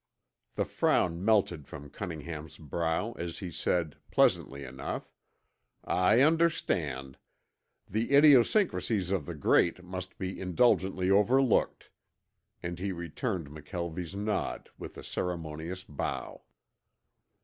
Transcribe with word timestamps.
The 0.55 0.65
frown 0.65 1.23
melted 1.23 1.67
from 1.67 1.91
Cunningham's 1.91 2.57
brow 2.57 3.11
as 3.19 3.37
he 3.37 3.51
said, 3.51 3.97
pleasantly 4.09 4.63
enough, 4.63 5.13
"I 5.83 6.21
understand. 6.21 7.19
The 7.87 8.15
idiosyncrasies 8.15 9.11
of 9.11 9.27
the 9.27 9.35
great 9.35 9.83
must 9.83 10.17
be 10.17 10.39
indulgently 10.41 11.11
overlooked," 11.11 11.91
and 12.63 12.79
he 12.79 12.91
returned 12.91 13.49
McKelvie's 13.49 14.15
nod 14.15 14.71
with 14.75 14.97
a 14.97 15.03
ceremonious 15.03 15.83
bow. 15.83 16.41